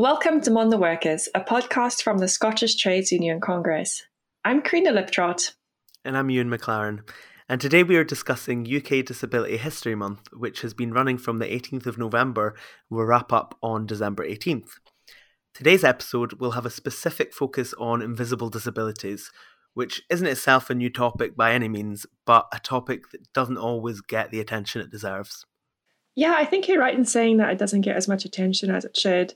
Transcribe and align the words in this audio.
Welcome 0.00 0.40
to 0.40 0.50
Mon 0.50 0.70
the 0.70 0.78
Workers, 0.78 1.28
a 1.34 1.42
podcast 1.42 2.02
from 2.02 2.16
the 2.16 2.26
Scottish 2.26 2.76
Trades 2.76 3.12
Union 3.12 3.38
Congress. 3.38 4.02
I'm 4.46 4.62
Karina 4.62 4.92
Liptrot. 4.92 5.52
And 6.06 6.16
I'm 6.16 6.30
Ewan 6.30 6.48
McLaren. 6.48 7.06
And 7.50 7.60
today 7.60 7.82
we 7.82 7.96
are 7.96 8.02
discussing 8.02 8.66
UK 8.66 9.04
Disability 9.04 9.58
History 9.58 9.94
Month, 9.94 10.28
which 10.32 10.62
has 10.62 10.72
been 10.72 10.94
running 10.94 11.18
from 11.18 11.38
the 11.38 11.44
18th 11.44 11.84
of 11.84 11.98
November 11.98 12.56
will 12.88 13.04
wrap 13.04 13.30
up 13.30 13.58
on 13.62 13.84
December 13.84 14.26
18th. 14.26 14.70
Today's 15.52 15.84
episode 15.84 16.40
will 16.40 16.52
have 16.52 16.64
a 16.64 16.70
specific 16.70 17.34
focus 17.34 17.74
on 17.78 18.00
invisible 18.00 18.48
disabilities, 18.48 19.30
which 19.74 20.00
isn't 20.08 20.26
itself 20.26 20.70
a 20.70 20.74
new 20.74 20.88
topic 20.88 21.36
by 21.36 21.52
any 21.52 21.68
means, 21.68 22.06
but 22.24 22.46
a 22.54 22.58
topic 22.58 23.10
that 23.10 23.30
doesn't 23.34 23.58
always 23.58 24.00
get 24.00 24.30
the 24.30 24.40
attention 24.40 24.80
it 24.80 24.90
deserves. 24.90 25.44
Yeah, 26.14 26.36
I 26.38 26.46
think 26.46 26.68
you're 26.68 26.80
right 26.80 26.96
in 26.96 27.04
saying 27.04 27.36
that 27.36 27.50
it 27.50 27.58
doesn't 27.58 27.82
get 27.82 27.96
as 27.96 28.08
much 28.08 28.24
attention 28.24 28.70
as 28.70 28.86
it 28.86 28.96
should. 28.96 29.34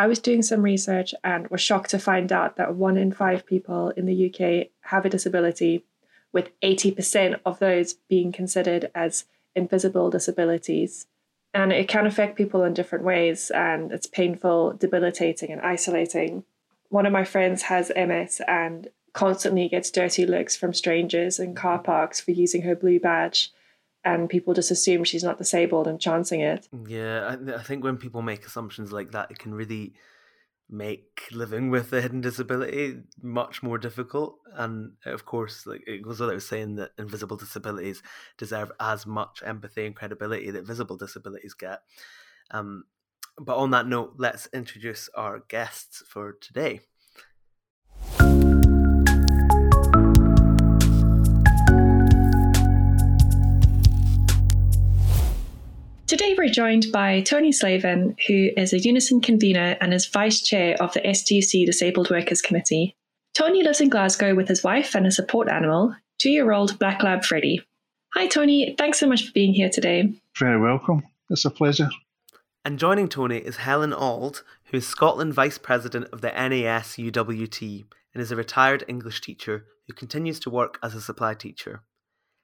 I 0.00 0.06
was 0.06 0.18
doing 0.18 0.40
some 0.40 0.62
research 0.62 1.14
and 1.22 1.46
was 1.48 1.60
shocked 1.60 1.90
to 1.90 1.98
find 1.98 2.32
out 2.32 2.56
that 2.56 2.74
one 2.74 2.96
in 2.96 3.12
five 3.12 3.44
people 3.44 3.90
in 3.90 4.06
the 4.06 4.32
UK 4.32 4.68
have 4.88 5.04
a 5.04 5.10
disability, 5.10 5.84
with 6.32 6.58
80% 6.62 7.38
of 7.44 7.58
those 7.58 7.92
being 8.08 8.32
considered 8.32 8.90
as 8.94 9.26
invisible 9.54 10.08
disabilities. 10.08 11.06
And 11.52 11.70
it 11.70 11.86
can 11.86 12.06
affect 12.06 12.38
people 12.38 12.64
in 12.64 12.72
different 12.72 13.04
ways, 13.04 13.50
and 13.50 13.92
it's 13.92 14.06
painful, 14.06 14.72
debilitating, 14.72 15.52
and 15.52 15.60
isolating. 15.60 16.44
One 16.88 17.04
of 17.04 17.12
my 17.12 17.24
friends 17.24 17.64
has 17.64 17.92
MS 17.94 18.40
and 18.48 18.88
constantly 19.12 19.68
gets 19.68 19.90
dirty 19.90 20.24
looks 20.24 20.56
from 20.56 20.72
strangers 20.72 21.38
in 21.38 21.54
car 21.54 21.78
parks 21.78 22.22
for 22.22 22.30
using 22.30 22.62
her 22.62 22.74
blue 22.74 23.00
badge 23.00 23.52
and 24.04 24.28
people 24.28 24.54
just 24.54 24.70
assume 24.70 25.04
she's 25.04 25.24
not 25.24 25.38
disabled 25.38 25.86
and 25.86 26.00
chancing 26.00 26.40
it. 26.40 26.68
Yeah, 26.86 27.36
I, 27.36 27.54
I, 27.56 27.62
think 27.62 27.84
when 27.84 27.96
people 27.96 28.22
make 28.22 28.46
assumptions 28.46 28.92
like 28.92 29.12
that, 29.12 29.30
it 29.30 29.38
can 29.38 29.54
really 29.54 29.94
make 30.70 31.26
living 31.32 31.68
with 31.68 31.92
a 31.92 32.00
hidden 32.00 32.20
disability 32.20 33.00
much 33.20 33.62
more 33.62 33.76
difficult. 33.76 34.36
And 34.54 34.92
of 35.04 35.26
course, 35.26 35.66
like 35.66 35.82
it 35.86 36.02
goes 36.02 36.20
without 36.20 36.42
saying 36.42 36.76
that 36.76 36.92
invisible 36.98 37.36
disabilities 37.36 38.02
deserve 38.38 38.70
as 38.80 39.06
much 39.06 39.42
empathy 39.44 39.84
and 39.86 39.96
credibility 39.96 40.50
that 40.50 40.66
visible 40.66 40.96
disabilities 40.96 41.54
get. 41.54 41.80
Um, 42.52 42.84
but 43.38 43.56
on 43.56 43.70
that 43.72 43.86
note, 43.86 44.14
let's 44.16 44.48
introduce 44.52 45.08
our 45.14 45.40
guests 45.48 46.02
for 46.06 46.34
today. 46.40 46.80
Today 56.10 56.34
we're 56.36 56.48
joined 56.48 56.86
by 56.92 57.20
Tony 57.20 57.52
Slavin, 57.52 58.16
who 58.26 58.48
is 58.56 58.72
a 58.72 58.80
Unison 58.80 59.20
convener 59.20 59.76
and 59.80 59.94
is 59.94 60.06
vice 60.06 60.42
chair 60.42 60.74
of 60.80 60.92
the 60.92 61.02
STUC 61.02 61.64
Disabled 61.64 62.10
Workers 62.10 62.42
Committee. 62.42 62.96
Tony 63.32 63.62
lives 63.62 63.80
in 63.80 63.90
Glasgow 63.90 64.34
with 64.34 64.48
his 64.48 64.64
wife 64.64 64.96
and 64.96 65.06
a 65.06 65.12
support 65.12 65.48
animal, 65.48 65.94
two 66.18 66.30
year 66.30 66.50
old 66.50 66.76
Black 66.80 67.04
Lab 67.04 67.22
Freddie. 67.22 67.62
Hi, 68.14 68.26
Tony. 68.26 68.74
Thanks 68.76 68.98
so 68.98 69.06
much 69.06 69.24
for 69.24 69.30
being 69.32 69.54
here 69.54 69.70
today. 69.70 70.12
Very 70.36 70.60
welcome. 70.60 71.04
It's 71.28 71.44
a 71.44 71.50
pleasure. 71.50 71.90
And 72.64 72.76
joining 72.76 73.08
Tony 73.08 73.36
is 73.36 73.58
Helen 73.58 73.92
Auld, 73.92 74.42
who 74.64 74.78
is 74.78 74.88
Scotland 74.88 75.34
Vice 75.34 75.58
President 75.58 76.08
of 76.12 76.22
the 76.22 76.30
NASUWT 76.30 77.84
and 78.14 78.20
is 78.20 78.32
a 78.32 78.36
retired 78.36 78.82
English 78.88 79.20
teacher 79.20 79.66
who 79.86 79.92
continues 79.92 80.40
to 80.40 80.50
work 80.50 80.76
as 80.82 80.96
a 80.96 81.00
supply 81.00 81.34
teacher. 81.34 81.84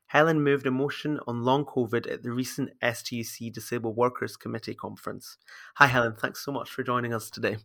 Helen 0.09 0.43
moved 0.43 0.67
a 0.67 0.71
motion 0.71 1.19
on 1.27 1.43
long 1.43 1.65
COVID 1.65 2.11
at 2.11 2.23
the 2.23 2.31
recent 2.31 2.71
STUC 2.81 3.53
Disabled 3.53 3.97
Workers 3.97 4.37
Committee 4.37 4.75
conference. 4.75 5.37
Hi, 5.75 5.87
Helen. 5.87 6.15
Thanks 6.15 6.45
so 6.45 6.53
much 6.53 6.71
for 6.71 6.83
joining 6.83 7.13
us 7.13 7.29
today. 7.29 7.57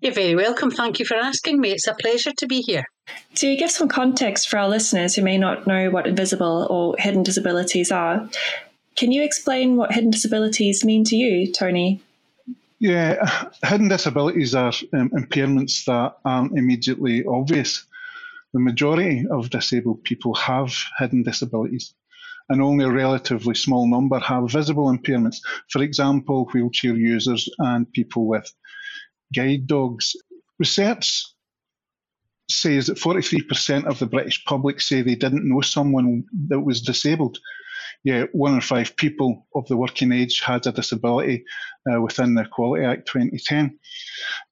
You're 0.00 0.12
very 0.12 0.34
welcome. 0.34 0.70
Thank 0.70 0.98
you 0.98 1.06
for 1.06 1.16
asking 1.16 1.60
me. 1.60 1.72
It's 1.72 1.86
a 1.86 1.94
pleasure 1.94 2.32
to 2.36 2.46
be 2.46 2.60
here. 2.60 2.84
To 3.36 3.56
give 3.56 3.70
some 3.70 3.88
context 3.88 4.48
for 4.48 4.58
our 4.58 4.68
listeners 4.68 5.14
who 5.14 5.22
may 5.22 5.38
not 5.38 5.66
know 5.66 5.90
what 5.90 6.06
invisible 6.06 6.66
or 6.68 6.96
hidden 6.98 7.22
disabilities 7.22 7.90
are, 7.90 8.28
can 8.96 9.12
you 9.12 9.22
explain 9.22 9.76
what 9.76 9.92
hidden 9.92 10.10
disabilities 10.10 10.84
mean 10.84 11.04
to 11.04 11.16
you, 11.16 11.50
Tony? 11.50 12.02
Yeah, 12.78 13.50
hidden 13.64 13.88
disabilities 13.88 14.54
are 14.54 14.72
um, 14.92 15.10
impairments 15.10 15.84
that 15.86 16.18
aren't 16.24 16.58
immediately 16.58 17.24
obvious. 17.24 17.86
The 18.56 18.62
majority 18.62 19.26
of 19.30 19.50
disabled 19.50 20.02
people 20.04 20.32
have 20.32 20.74
hidden 20.98 21.24
disabilities, 21.24 21.92
and 22.48 22.62
only 22.62 22.86
a 22.86 22.90
relatively 22.90 23.54
small 23.54 23.86
number 23.86 24.18
have 24.18 24.50
visible 24.50 24.86
impairments. 24.86 25.40
For 25.68 25.82
example, 25.82 26.46
wheelchair 26.46 26.96
users 26.96 27.50
and 27.58 27.92
people 27.92 28.26
with 28.26 28.50
guide 29.34 29.66
dogs. 29.66 30.16
Research 30.58 31.26
says 32.48 32.86
that 32.86 32.96
43% 32.96 33.84
of 33.84 33.98
the 33.98 34.06
British 34.06 34.42
public 34.46 34.80
say 34.80 35.02
they 35.02 35.16
didn't 35.16 35.46
know 35.46 35.60
someone 35.60 36.24
that 36.48 36.60
was 36.60 36.80
disabled 36.80 37.38
yeah, 38.06 38.26
one 38.30 38.54
in 38.54 38.60
five 38.60 38.94
people 38.94 39.48
of 39.56 39.66
the 39.66 39.76
working 39.76 40.12
age 40.12 40.40
had 40.40 40.64
a 40.64 40.70
disability 40.70 41.44
uh, 41.92 42.00
within 42.00 42.36
the 42.36 42.42
Equality 42.42 42.84
Act 42.84 43.08
2010. 43.08 43.76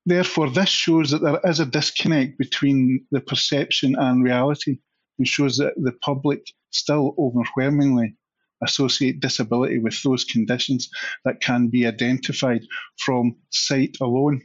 Therefore, 0.04 0.50
this 0.50 0.68
shows 0.68 1.12
that 1.12 1.22
there 1.22 1.38
is 1.44 1.60
a 1.60 1.64
disconnect 1.64 2.36
between 2.36 3.06
the 3.12 3.20
perception 3.20 3.94
and 3.96 4.24
reality 4.24 4.78
and 5.20 5.28
shows 5.28 5.58
that 5.58 5.74
the 5.76 5.92
public 6.02 6.44
still 6.72 7.14
overwhelmingly 7.16 8.16
associate 8.64 9.20
disability 9.20 9.78
with 9.78 10.02
those 10.02 10.24
conditions 10.24 10.90
that 11.24 11.40
can 11.40 11.68
be 11.68 11.86
identified 11.86 12.62
from 12.98 13.36
sight 13.50 13.96
alone 14.00 14.42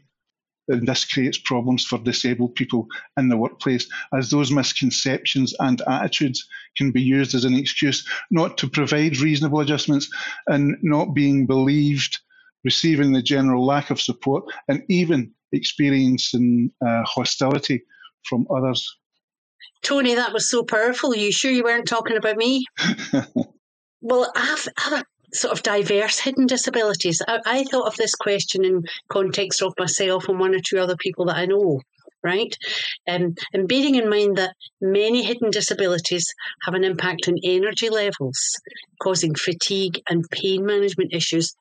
and 0.69 0.88
this 0.88 1.06
creates 1.06 1.38
problems 1.38 1.85
for 1.85 2.00
disabled 2.00 2.56
people 2.56 2.88
in 3.18 3.30
the 3.30 3.38
workplace, 3.38 3.88
as 4.13 4.30
those 4.30 4.52
misconceptions 4.52 5.53
and 5.59 5.81
attitudes 5.88 6.47
can 6.78 6.91
be 6.91 7.02
used 7.02 7.35
as 7.35 7.46
an 7.46 7.56
excuse 7.56 8.07
not 8.31 8.57
to 8.57 8.69
provide 8.69 9.18
reasonable 9.18 9.59
adjustments 9.59 10.09
and 10.47 10.78
not 10.81 11.13
being 11.13 11.46
believed, 11.46 12.19
receiving 12.63 13.12
the 13.12 13.22
general 13.22 13.66
lack 13.66 13.90
of 13.90 14.00
support, 14.00 14.46
and 14.68 14.84
even 14.90 15.31
experiencing 15.52 16.72
uh, 16.86 17.03
hostility 17.03 17.81
from 18.24 18.46
others. 18.56 18.97
Tony, 19.81 20.13
that 20.16 20.34
was 20.34 20.50
so 20.50 20.63
powerful. 20.63 21.13
Are 21.13 21.18
you 21.18 21.31
sure 21.31 21.51
you 21.51 21.63
weren't 21.63 21.88
talking 21.88 22.18
about 22.18 22.38
me? 22.38 22.66
well, 24.01 24.31
I 24.36 24.46
have, 24.46 24.68
I 24.78 24.81
have 24.81 24.94
a 25.01 25.06
sort 25.34 25.53
of 25.53 25.63
diverse 25.63 26.19
hidden 26.19 26.47
disabilities. 26.47 27.22
I, 27.28 27.40
I 27.45 27.63
thought 27.63 27.88
of 27.88 27.95
this 27.95 28.16
question 28.16 28.66
in 28.66 28.84
context 29.09 29.62
of 29.62 29.73
myself 29.78 30.28
and 30.28 30.40
one 30.40 30.56
or 30.56 30.59
two 30.59 30.79
other 30.79 30.95
people 30.97 31.25
that 31.25 31.38
I 31.38 31.45
know 31.45 31.79
right? 32.23 32.56
Um, 33.07 33.35
and 33.53 33.68
bearing 33.68 33.95
in 33.95 34.09
mind 34.09 34.38
that 34.38 34.53
many 34.81 35.23
hidden 35.23 35.51
disabilities 35.51 36.25
have 36.63 36.73
an 36.73 36.84
impact 36.84 37.28
on 37.28 37.35
energy 37.44 37.89
levels, 37.89 38.38
causing 39.01 39.35
fatigue 39.35 40.01
and 40.09 40.25
pain 40.29 40.66
management 40.66 41.13
issues, 41.13 41.56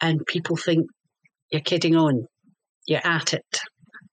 and 0.00 0.26
people 0.26 0.56
think 0.56 0.86
you're 1.50 1.60
kidding 1.60 1.96
on, 1.96 2.26
you're 2.86 3.06
at 3.06 3.32
it, 3.32 3.60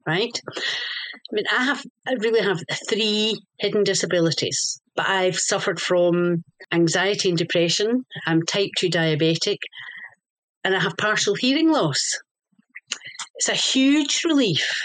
right? 0.05 0.41
I 0.47 1.31
mean, 1.31 1.45
I 1.51 1.63
have, 1.63 1.83
I 2.07 2.13
really 2.13 2.41
have 2.41 2.61
three 2.89 3.39
hidden 3.59 3.83
disabilities, 3.83 4.79
but 4.95 5.07
I've 5.07 5.39
suffered 5.39 5.79
from 5.79 6.43
anxiety 6.71 7.29
and 7.29 7.37
depression. 7.37 8.05
I'm 8.25 8.43
type 8.43 8.71
2 8.77 8.89
diabetic, 8.89 9.57
and 10.63 10.75
I 10.75 10.79
have 10.79 10.97
partial 10.97 11.35
hearing 11.35 11.71
loss. 11.71 12.19
It's 13.35 13.49
a 13.49 13.53
huge 13.53 14.21
relief 14.25 14.83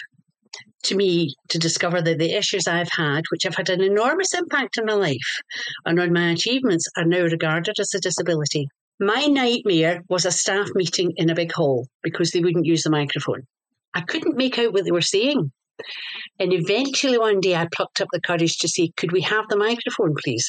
to 0.85 0.97
me 0.97 1.35
to 1.49 1.59
discover 1.59 2.01
that 2.01 2.19
the 2.19 2.33
issues 2.33 2.67
I've 2.67 2.91
had, 2.91 3.25
which 3.31 3.43
have 3.45 3.57
had 3.57 3.69
an 3.69 3.83
enormous 3.83 4.33
impact 4.33 4.79
on 4.79 4.87
my 4.87 4.95
life 4.95 5.41
and 5.85 5.99
on 6.01 6.13
my 6.13 6.31
achievements, 6.31 6.87
are 6.97 7.05
now 7.05 7.23
regarded 7.23 7.79
as 7.79 7.93
a 7.95 8.01
disability. 8.01 8.69
My 9.01 9.27
nightmare 9.27 10.03
was 10.09 10.25
a 10.25 10.31
staff 10.31 10.69
meeting 10.75 11.13
in 11.17 11.31
a 11.31 11.35
big 11.35 11.53
hall 11.53 11.87
because 12.03 12.31
they 12.31 12.41
wouldn't 12.41 12.67
use 12.67 12.83
the 12.83 12.91
microphone. 12.91 13.43
I 13.95 14.01
couldn't 14.01 14.37
make 14.37 14.59
out 14.59 14.73
what 14.73 14.85
they 14.85 14.91
were 14.91 15.01
saying. 15.01 15.53
And 16.39 16.53
eventually 16.53 17.19
one 17.19 17.41
day 17.41 17.55
I 17.57 17.69
plucked 17.75 18.01
up 18.01 18.09
the 18.13 18.21
courage 18.21 18.59
to 18.59 18.69
say, 18.69 18.91
Could 18.97 19.13
we 19.13 19.21
have 19.23 19.49
the 19.49 19.57
microphone, 19.57 20.15
please? 20.23 20.47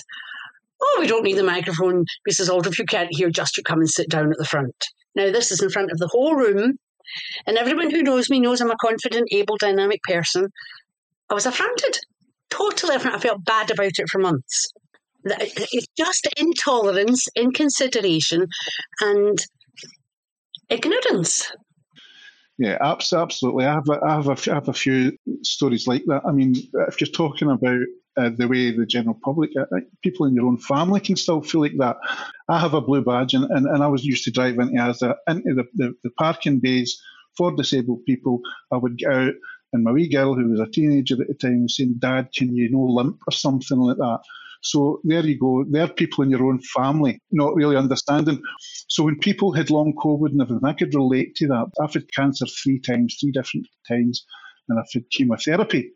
Oh, 0.82 0.98
we 1.00 1.08
don't 1.08 1.24
need 1.24 1.38
the 1.38 1.44
microphone, 1.44 2.06
Mrs. 2.30 2.50
Auld. 2.50 2.68
If 2.68 2.80
you 2.80 2.86
can't 2.86 3.10
hear, 3.12 3.30
just 3.30 3.58
you 3.58 3.64
come 3.64 3.80
and 3.80 3.90
sit 3.90 4.10
down 4.10 4.32
at 4.32 4.38
the 4.38 4.46
front. 4.46 4.76
Now, 5.16 5.32
this 5.32 5.52
is 5.52 5.62
in 5.62 5.70
front 5.70 5.92
of 5.92 5.98
the 5.98 6.08
whole 6.08 6.36
room, 6.36 6.78
and 7.46 7.58
everyone 7.58 7.90
who 7.90 8.04
knows 8.04 8.30
me 8.30 8.40
knows 8.40 8.62
I'm 8.62 8.72
a 8.72 8.78
confident, 8.80 9.28
able, 9.32 9.58
dynamic 9.58 10.02
person. 10.04 10.48
I 11.30 11.34
was 11.34 11.46
affronted, 11.46 11.98
totally 12.50 12.96
affronted. 12.96 13.20
I 13.20 13.28
felt 13.28 13.46
bad 13.46 13.72
about 13.72 13.92
it 13.98 14.10
for 14.10 14.20
months. 14.20 14.72
It's 15.26 15.88
just 15.98 16.28
intolerance, 16.38 17.28
inconsideration, 17.36 18.48
and 19.02 19.38
ignorance. 20.70 21.52
Yeah, 22.60 22.78
absolutely. 22.82 23.66
I 23.66 23.74
have 23.74 23.90
a, 23.90 24.00
I 24.06 24.16
have 24.16 24.28
a, 24.28 24.52
I 24.52 24.56
have 24.56 24.68
a 24.68 24.74
few 24.74 25.18
stories 25.44 25.88
like 25.88 26.04
that. 26.08 26.24
I 26.28 26.34
mean, 26.34 26.56
if 26.90 27.00
you're 27.00 27.10
talking 27.10 27.50
about 27.50 27.80
uh, 28.18 28.32
the 28.38 28.50
way 28.50 28.72
the 28.76 28.86
general 28.86 29.18
public, 29.24 29.52
uh, 29.60 29.66
people 30.04 30.26
in 30.26 30.36
your 30.36 30.46
own 30.48 30.58
family 30.58 31.00
can 31.00 31.16
still 31.16 31.42
feel 31.42 31.62
like 31.62 31.78
that. 31.80 31.96
I 32.50 32.60
have 32.60 32.74
a 32.74 32.82
blue 32.82 33.02
badge, 33.04 33.34
and, 33.34 33.46
and, 33.46 33.66
and 33.66 33.82
I 33.84 33.88
was 33.88 34.04
used 34.06 34.26
to 34.26 34.32
drive 34.32 34.60
into, 34.60 34.76
as 34.82 35.02
into 35.02 35.56
the, 35.56 35.66
the, 35.76 35.96
the 36.04 36.12
parking 36.20 36.60
bays 36.60 37.02
for 37.38 37.56
disabled 37.56 38.06
people. 38.06 38.42
I 38.74 38.78
would 38.78 38.98
get 38.98 39.12
out, 39.14 39.34
and 39.74 39.86
my 39.86 39.94
wee 39.94 40.10
girl, 40.10 40.36
who 40.36 40.50
was 40.50 40.60
a 40.60 40.68
teenager 40.70 41.16
at 41.22 41.30
the 41.30 41.36
time, 41.36 41.64
was 41.64 41.78
saying, 41.78 41.96
Dad, 42.00 42.30
can 42.36 42.56
you 42.56 42.70
no 42.72 42.82
limp 42.82 43.20
or 43.28 43.32
something 43.32 43.78
like 43.80 43.98
that? 43.98 44.20
So 44.62 45.00
there 45.04 45.26
you 45.26 45.40
go. 45.40 45.64
There 45.70 45.84
are 45.84 45.94
people 45.94 46.24
in 46.24 46.30
your 46.30 46.46
own 46.46 46.60
family 46.60 47.22
not 47.32 47.56
really 47.56 47.78
understanding. 47.78 48.42
So 48.88 49.04
when 49.04 49.20
people 49.20 49.54
had 49.54 49.70
long 49.70 49.94
COVID 49.94 50.32
and 50.32 50.42
everything, 50.42 50.68
I 50.68 50.74
could 50.74 50.94
relate 50.94 51.36
to 51.36 51.48
that. 51.48 51.72
I've 51.82 51.94
had 51.94 52.12
cancer 52.14 52.46
three 52.46 52.80
times, 52.80 53.18
three 53.20 53.32
different 53.32 53.68
times, 53.88 54.26
and 54.68 54.80
I've 54.80 54.92
had 54.94 55.10
chemotherapy 55.12 55.92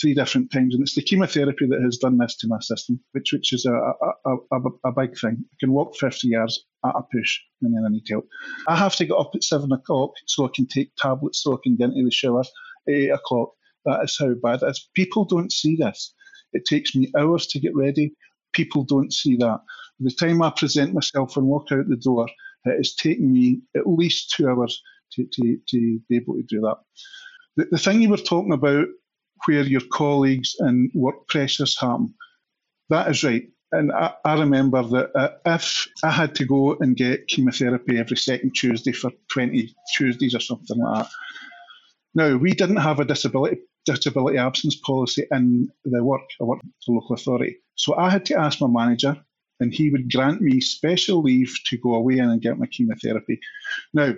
three 0.00 0.14
different 0.14 0.50
times, 0.52 0.74
and 0.74 0.82
it's 0.82 0.94
the 0.94 1.02
chemotherapy 1.02 1.66
that 1.66 1.82
has 1.82 1.98
done 1.98 2.18
this 2.18 2.36
to 2.36 2.48
my 2.48 2.58
system, 2.60 3.00
which 3.12 3.32
which 3.32 3.52
is 3.52 3.66
a 3.66 3.74
a, 3.74 4.36
a, 4.52 4.60
a 4.84 4.92
big 4.92 5.18
thing. 5.18 5.44
I 5.52 5.56
can 5.60 5.72
walk 5.72 5.96
50 5.96 6.28
yards 6.28 6.64
at 6.84 6.94
a 6.94 7.02
push, 7.12 7.40
and 7.62 7.74
then 7.74 7.84
I 7.84 7.90
need 7.90 8.06
help. 8.08 8.26
I 8.66 8.76
have 8.76 8.96
to 8.96 9.06
get 9.06 9.16
up 9.16 9.32
at 9.34 9.44
seven 9.44 9.72
o'clock 9.72 10.12
so 10.26 10.46
I 10.46 10.50
can 10.54 10.66
take 10.66 10.94
tablets, 10.96 11.42
so 11.42 11.54
I 11.54 11.58
can 11.62 11.76
get 11.76 11.90
into 11.90 12.04
the 12.04 12.10
shower 12.10 12.40
at 12.40 12.46
eight 12.88 13.10
o'clock. 13.10 13.52
That 13.84 14.04
is 14.04 14.16
how 14.18 14.34
bad 14.42 14.62
it 14.62 14.70
is. 14.70 14.88
People 14.94 15.24
don't 15.24 15.52
see 15.52 15.76
this. 15.76 16.14
It 16.52 16.64
takes 16.64 16.94
me 16.94 17.12
hours 17.18 17.46
to 17.48 17.60
get 17.60 17.74
ready. 17.74 18.14
People 18.52 18.84
don't 18.84 19.12
see 19.12 19.36
that. 19.36 19.60
The 20.00 20.10
time 20.10 20.42
I 20.42 20.50
present 20.50 20.94
myself 20.94 21.36
and 21.36 21.46
walk 21.46 21.72
out 21.72 21.88
the 21.88 21.96
door, 21.96 22.28
it 22.64 22.76
has 22.76 22.94
taken 22.94 23.32
me 23.32 23.60
at 23.76 23.86
least 23.86 24.34
two 24.36 24.48
hours 24.48 24.82
to, 25.12 25.26
to, 25.32 25.58
to 25.68 26.00
be 26.08 26.16
able 26.16 26.34
to 26.34 26.42
do 26.42 26.60
that. 26.60 26.76
The, 27.56 27.68
the 27.72 27.78
thing 27.78 28.02
you 28.02 28.08
were 28.08 28.16
talking 28.16 28.52
about 28.52 28.86
where 29.46 29.62
your 29.62 29.82
colleagues 29.92 30.56
and 30.58 30.90
work 30.94 31.28
pressures 31.28 31.78
happen. 31.78 32.14
That 32.90 33.08
is 33.10 33.24
right. 33.24 33.44
And 33.70 33.92
I, 33.92 34.14
I 34.24 34.38
remember 34.40 34.82
that 34.82 35.10
uh, 35.14 35.30
if 35.44 35.88
I 36.02 36.10
had 36.10 36.34
to 36.36 36.46
go 36.46 36.76
and 36.80 36.96
get 36.96 37.28
chemotherapy 37.28 37.98
every 37.98 38.16
second 38.16 38.52
Tuesday 38.54 38.92
for 38.92 39.10
20 39.32 39.74
Tuesdays 39.94 40.34
or 40.34 40.40
something 40.40 40.78
like 40.78 41.04
that, 41.04 41.10
now 42.14 42.36
we 42.36 42.52
didn't 42.52 42.76
have 42.76 42.98
a 42.98 43.04
disability 43.04 43.60
disability 43.96 44.38
absence 44.38 44.76
policy 44.76 45.26
in 45.30 45.68
the 45.84 46.02
work. 46.04 46.22
I 46.40 46.44
worked 46.44 46.62
for 46.62 46.70
the 46.86 46.92
local 46.92 47.14
authority. 47.14 47.56
So 47.74 47.96
I 47.96 48.10
had 48.10 48.24
to 48.26 48.38
ask 48.38 48.60
my 48.60 48.66
manager, 48.66 49.16
and 49.60 49.72
he 49.72 49.90
would 49.90 50.12
grant 50.12 50.40
me 50.40 50.60
special 50.60 51.22
leave 51.22 51.54
to 51.66 51.78
go 51.78 51.94
away 51.94 52.18
and 52.18 52.40
get 52.40 52.58
my 52.58 52.66
chemotherapy. 52.66 53.40
Now, 53.92 54.14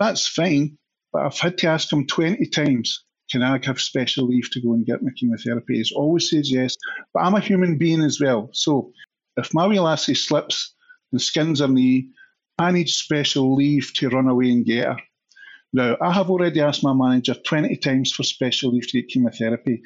that's 0.00 0.26
fine, 0.26 0.78
but 1.12 1.22
I've 1.22 1.38
had 1.38 1.58
to 1.58 1.68
ask 1.68 1.92
him 1.92 2.06
20 2.06 2.46
times 2.46 3.04
can 3.30 3.42
I 3.42 3.58
have 3.64 3.80
special 3.80 4.26
leave 4.26 4.50
to 4.50 4.60
go 4.60 4.74
and 4.74 4.84
get 4.84 5.02
my 5.02 5.10
chemotherapy? 5.16 5.82
He 5.82 5.94
always 5.94 6.28
says 6.28 6.52
yes, 6.52 6.76
but 7.14 7.20
I'm 7.20 7.34
a 7.34 7.40
human 7.40 7.78
being 7.78 8.02
as 8.02 8.20
well. 8.20 8.50
So 8.52 8.92
if 9.38 9.54
my 9.54 9.66
wee 9.66 9.80
lassie 9.80 10.14
slips 10.14 10.74
and 11.12 11.20
skins 11.20 11.60
her 11.60 11.68
knee, 11.68 12.10
I 12.58 12.72
need 12.72 12.90
special 12.90 13.54
leave 13.54 13.92
to 13.94 14.10
run 14.10 14.28
away 14.28 14.50
and 14.50 14.66
get 14.66 14.84
her. 14.86 14.96
Now, 15.72 15.96
I 16.02 16.12
have 16.12 16.30
already 16.30 16.60
asked 16.60 16.84
my 16.84 16.92
manager 16.92 17.34
20 17.34 17.76
times 17.76 18.12
for 18.12 18.22
special 18.22 18.72
leave 18.72 18.86
to 18.88 19.00
get 19.00 19.08
chemotherapy. 19.08 19.82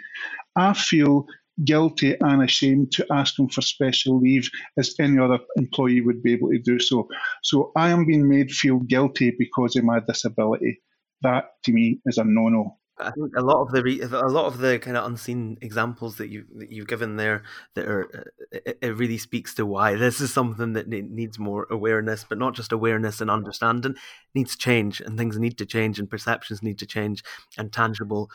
I 0.57 0.73
feel 0.73 1.27
guilty 1.65 2.17
and 2.21 2.43
ashamed 2.43 2.93
to 2.93 3.07
ask 3.11 3.39
him 3.39 3.49
for 3.49 3.63
special 3.63 4.21
leave 4.21 4.51
as 4.79 4.95
any 5.01 5.19
other 5.19 5.39
employee 5.57 6.03
would 6.03 6.23
be 6.23 6.33
able 6.33 6.51
to 6.51 6.59
do 6.59 6.79
so. 6.79 7.09
So 7.43 7.73
I 7.77 7.91
am 7.91 8.05
being 8.05 8.29
made 8.29 8.51
feel 8.51 8.81
guilty 8.81 9.35
because 9.39 9.77
of 9.77 9.85
my 9.85 10.01
disability. 10.01 10.83
That 11.23 11.45
to 11.65 11.73
me 11.73 12.01
is 12.05 12.19
a 12.19 12.25
no 12.25 12.49
no. 12.49 12.79
I 12.99 13.11
think 13.11 13.37
a 13.37 13.43
lot 13.43 13.61
of 13.61 13.73
the 13.73 13.83
re- 13.83 14.01
a 14.01 14.07
lot 14.07 14.47
of 14.47 14.59
the 14.59 14.79
kind 14.79 14.97
of 14.97 15.05
unseen 15.05 15.59
examples 15.61 16.17
that 16.17 16.29
you 16.29 16.47
that 16.57 16.73
you've 16.73 16.87
given 16.87 17.17
there 17.17 17.43
that 17.75 17.87
are 17.87 18.05
uh, 18.15 18.49
it, 18.53 18.79
it, 18.81 18.97
really 18.97 19.19
speaks 19.19 19.55
to 19.55 19.67
why 19.67 19.97
this 19.97 20.21
is 20.21 20.33
something 20.33 20.73
that 20.73 20.89
needs 20.89 21.39
more 21.39 21.67
awareness, 21.71 22.25
but 22.27 22.39
not 22.39 22.55
just 22.55 22.73
awareness 22.73 23.21
and 23.21 23.31
understanding. 23.31 23.97
Needs 24.35 24.57
change, 24.57 25.01
and 25.01 25.19
things 25.19 25.39
need 25.39 25.59
to 25.59 25.67
change, 25.67 25.99
and 25.99 26.09
perceptions 26.09 26.63
need 26.63 26.79
to 26.79 26.87
change, 26.87 27.23
and 27.59 27.71
tangible 27.71 28.31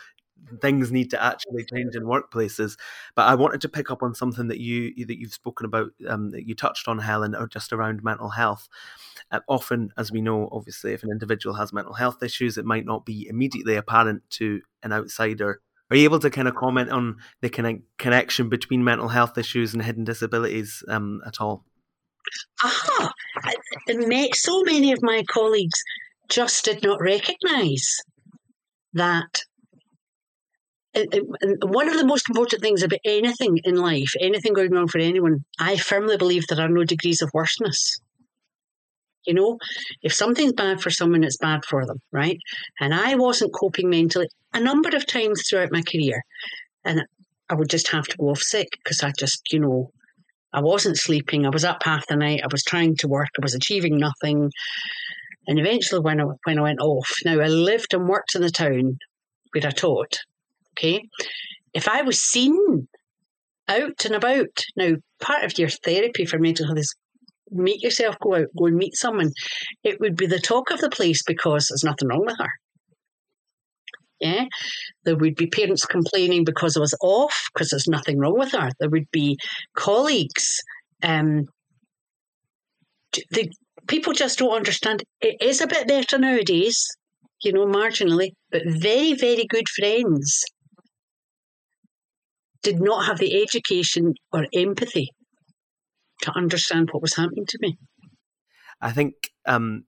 things 0.60 0.92
need 0.92 1.10
to 1.12 1.24
actually 1.24 1.66
change 1.66 1.96
in 1.96 2.04
workplaces. 2.04 2.78
But 3.16 3.28
I 3.28 3.36
wanted 3.36 3.62
to 3.62 3.70
pick 3.70 3.92
up 3.92 4.04
on 4.04 4.16
something 4.16 4.48
that 4.48 4.60
you 4.60 4.94
that 5.06 5.20
you've 5.20 5.34
spoken 5.34 5.66
about, 5.66 5.92
um, 6.08 6.32
that 6.32 6.48
you 6.48 6.56
touched 6.56 6.88
on, 6.88 7.00
Helen, 7.00 7.36
or 7.36 7.48
just 7.48 7.74
around 7.74 8.04
mental 8.04 8.30
health. 8.30 8.68
Uh, 9.32 9.40
often, 9.48 9.92
as 9.98 10.12
we 10.12 10.22
know, 10.22 10.50
obviously, 10.52 10.94
if 10.94 11.04
an 11.04 11.12
individual 11.12 11.56
has 11.56 11.72
mental 11.72 11.94
health 11.94 12.22
issues, 12.24 12.58
it 12.58 12.66
might 12.66 12.86
not 12.86 13.06
be 13.06 13.28
immediately 13.28 13.76
apparent 13.76 14.24
to 14.32 14.62
an 14.84 14.92
outsider. 14.92 15.62
Are 15.90 15.98
you 15.98 16.06
able 16.06 16.20
to 16.20 16.30
kind 16.30 16.48
of 16.48 16.56
comment 16.56 16.90
on 16.90 17.18
the 17.42 17.50
kind 17.50 17.68
of 17.68 17.84
connection 17.98 18.48
between 18.48 18.84
mental 18.84 19.10
health 19.10 19.38
issues 19.38 19.74
and 19.74 19.84
hidden 19.84 20.06
disabilities 20.06 20.84
um, 20.88 21.22
at 21.26 21.42
all? 21.42 21.66
Aha! 22.64 23.14
So 24.34 24.64
many 24.64 24.94
of 24.94 25.02
my 25.02 25.24
colleagues 25.28 25.84
just 26.30 26.66
did 26.66 26.82
not 26.82 27.02
recognise 27.02 27.98
that 28.94 29.44
one 30.94 31.88
of 31.88 31.98
the 31.98 32.06
most 32.06 32.30
important 32.30 32.62
things 32.62 32.84
about 32.84 33.00
anything 33.06 33.60
in 33.64 33.76
life, 33.76 34.14
anything 34.20 34.54
going 34.54 34.72
wrong 34.72 34.88
for 34.88 35.00
anyone, 35.00 35.46
I 35.60 35.78
firmly 35.78 36.18
believe 36.18 36.48
there 36.48 36.60
are 36.60 36.70
no 36.70 36.84
degrees 36.84 37.22
of 37.22 37.32
worseness. 37.34 38.00
You 39.26 39.36
know, 39.36 39.58
if 40.02 40.14
something's 40.14 40.54
bad 40.54 40.82
for 40.82 40.90
someone, 40.90 41.24
it's 41.24 41.38
bad 41.38 41.64
for 41.64 41.86
them, 41.86 42.00
right? 42.12 42.38
And 42.80 42.94
I 42.94 43.16
wasn't 43.16 43.54
coping 43.54 43.90
mentally 43.90 44.28
a 44.54 44.60
number 44.60 44.90
of 44.96 45.06
times 45.06 45.44
throughout 45.48 45.72
my 45.72 45.84
career. 45.84 46.24
And 46.84 47.04
I 47.50 47.54
would 47.54 47.70
just 47.70 47.90
have 47.90 48.08
to 48.08 48.18
go 48.18 48.30
off 48.30 48.42
sick 48.42 48.68
because 48.84 49.04
I 49.04 49.12
just, 49.18 49.42
you 49.52 49.60
know, 49.60 49.92
I 50.54 50.62
wasn't 50.62 50.98
sleeping. 50.98 51.46
I 51.46 51.50
was 51.50 51.64
up 51.64 51.84
half 51.84 52.08
the 52.08 52.16
night. 52.16 52.42
I 52.44 52.48
was 52.52 52.64
trying 52.64 52.96
to 52.98 53.08
work. 53.08 53.30
I 53.38 53.44
was 53.44 53.56
achieving 53.56 53.98
nothing. 53.98 54.52
And 55.48 55.60
eventually, 55.60 56.02
when 56.02 56.20
I, 56.20 56.26
when 56.44 56.60
I 56.60 56.64
went 56.64 56.82
off, 56.82 57.14
now 57.24 57.40
I 57.40 57.48
lived 57.48 57.94
and 57.94 58.08
worked 58.08 58.36
in 58.36 58.42
the 58.42 58.50
town 58.50 58.98
where 59.54 59.68
I 59.68 59.72
taught. 59.72 60.18
Okay. 60.78 61.08
If 61.74 61.88
I 61.88 62.02
was 62.02 62.22
seen 62.22 62.88
out 63.68 64.06
and 64.06 64.16
about, 64.16 64.64
now 64.76 64.94
part 65.22 65.44
of 65.44 65.58
your 65.58 65.70
therapy 65.70 66.26
for 66.26 66.40
mental 66.40 66.66
health 66.66 66.80
is 66.80 66.96
make 67.52 67.84
yourself 67.84 68.18
go 68.22 68.36
out, 68.36 68.48
go 68.58 68.66
and 68.66 68.78
meet 68.78 68.96
someone. 68.96 69.32
It 69.84 70.00
would 70.00 70.16
be 70.16 70.26
the 70.26 70.40
talk 70.40 70.72
of 70.72 70.80
the 70.80 70.90
place 70.90 71.22
because 71.24 71.68
there's 71.68 71.84
nothing 71.84 72.08
wrong 72.08 72.26
with 72.26 72.38
her. 72.38 72.50
Yeah. 74.20 74.46
There 75.04 75.18
would 75.18 75.36
be 75.36 75.48
parents 75.48 75.86
complaining 75.86 76.46
because 76.46 76.78
I 76.78 76.80
was 76.80 76.96
off 77.02 77.50
because 77.54 77.70
there's 77.70 77.88
nothing 77.88 78.20
wrong 78.20 78.38
with 78.38 78.52
her. 78.52 78.70
There 78.80 78.90
would 78.90 79.10
be 79.12 79.38
colleagues. 79.76 80.62
Um, 81.04 81.46
the 83.32 83.52
people 83.88 84.14
just 84.14 84.40
don't 84.40 84.56
understand. 84.56 85.04
It 85.22 85.42
is 85.42 85.60
a 85.60 85.68
bit 85.68 85.88
better 85.88 86.18
nowadays, 86.18 86.88
you 87.44 87.52
know, 87.52 87.66
marginally, 87.66 88.32
but 88.52 88.62
very, 88.66 89.14
very 89.14 89.46
good 89.50 89.68
friends 89.70 90.44
did 92.64 92.80
not 92.80 93.06
have 93.06 93.20
the 93.20 93.42
education 93.42 94.14
or 94.32 94.48
empathy 94.54 95.12
to 96.22 96.32
understand 96.36 96.90
what 96.92 97.02
was 97.02 97.16
happening 97.16 97.46
to 97.48 97.58
me. 97.62 97.78
I 98.80 98.92
think 98.92 99.16
um, 99.46 99.86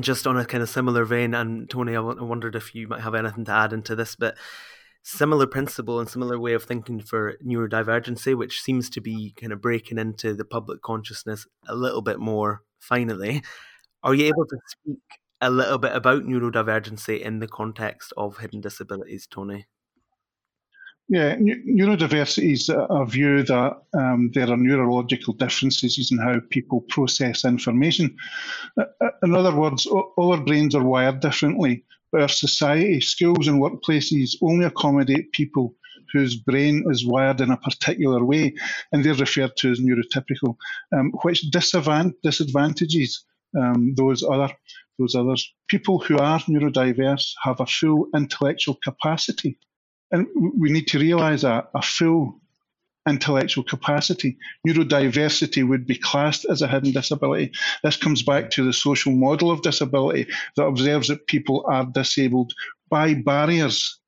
just 0.00 0.26
on 0.26 0.36
a 0.36 0.44
kind 0.44 0.62
of 0.62 0.68
similar 0.68 1.04
vein, 1.04 1.34
and 1.34 1.68
Tony, 1.68 1.96
I 1.96 2.00
wondered 2.00 2.54
if 2.54 2.74
you 2.74 2.88
might 2.88 3.00
have 3.00 3.14
anything 3.14 3.44
to 3.46 3.52
add 3.52 3.72
into 3.72 3.96
this, 3.96 4.16
but 4.16 4.36
similar 5.02 5.46
principle 5.46 5.98
and 5.98 6.08
similar 6.08 6.38
way 6.38 6.52
of 6.52 6.64
thinking 6.64 7.00
for 7.00 7.36
neurodivergency, 7.44 8.36
which 8.36 8.60
seems 8.60 8.90
to 8.90 9.00
be 9.00 9.32
kind 9.40 9.52
of 9.52 9.60
breaking 9.60 9.98
into 9.98 10.34
the 10.34 10.44
public 10.44 10.82
consciousness 10.82 11.46
a 11.66 11.74
little 11.74 12.02
bit 12.02 12.18
more 12.18 12.62
finally. 12.78 13.42
Are 14.02 14.14
you 14.14 14.26
able 14.26 14.46
to 14.46 14.56
speak 14.66 14.98
a 15.40 15.50
little 15.50 15.78
bit 15.78 15.94
about 15.94 16.24
neurodivergency 16.24 17.20
in 17.20 17.38
the 17.38 17.48
context 17.48 18.12
of 18.16 18.38
hidden 18.38 18.60
disabilities, 18.60 19.26
Tony? 19.26 19.66
Yeah, 21.12 21.34
neurodiversity 21.34 22.52
is 22.52 22.68
a 22.68 23.04
view 23.04 23.42
that 23.42 23.82
um, 23.92 24.30
there 24.32 24.48
are 24.48 24.56
neurological 24.56 25.34
differences 25.34 26.08
in 26.12 26.18
how 26.18 26.38
people 26.50 26.82
process 26.82 27.44
information. 27.44 28.16
In 29.24 29.34
other 29.34 29.52
words, 29.52 29.86
all 29.86 30.32
our 30.32 30.40
brains 30.40 30.76
are 30.76 30.84
wired 30.84 31.18
differently, 31.18 31.84
but 32.12 32.20
our 32.22 32.28
society, 32.28 33.00
schools, 33.00 33.48
and 33.48 33.60
workplaces 33.60 34.36
only 34.40 34.66
accommodate 34.66 35.32
people 35.32 35.74
whose 36.12 36.36
brain 36.36 36.84
is 36.88 37.04
wired 37.04 37.40
in 37.40 37.50
a 37.50 37.56
particular 37.56 38.24
way, 38.24 38.54
and 38.92 39.04
they're 39.04 39.14
referred 39.14 39.56
to 39.56 39.72
as 39.72 39.80
neurotypical, 39.80 40.54
um, 40.96 41.10
which 41.24 41.50
disadvantages 41.50 43.24
um, 43.60 43.94
those 43.96 44.22
other 44.22 44.52
those 45.00 45.16
others. 45.16 45.52
People 45.66 45.98
who 45.98 46.18
are 46.18 46.38
neurodiverse 46.40 47.32
have 47.42 47.58
a 47.58 47.66
full 47.66 48.06
intellectual 48.14 48.78
capacity 48.84 49.58
and 50.10 50.26
we 50.34 50.70
need 50.70 50.88
to 50.88 50.98
realize 50.98 51.42
that 51.42 51.70
a 51.74 51.82
full 51.82 52.40
intellectual 53.08 53.64
capacity. 53.64 54.36
Neurodiversity 54.66 55.66
would 55.66 55.86
be 55.86 55.96
classed 55.96 56.44
as 56.44 56.62
a 56.62 56.68
hidden 56.68 56.92
disability. 56.92 57.52
This 57.82 57.96
comes 57.96 58.22
back 58.22 58.50
to 58.50 58.64
the 58.64 58.72
social 58.72 59.12
model 59.12 59.50
of 59.50 59.62
disability 59.62 60.26
that 60.56 60.64
observes 60.64 61.08
that 61.08 61.26
people 61.26 61.64
are 61.66 61.86
disabled 61.86 62.52
by 62.88 63.14
barriers, 63.14 63.98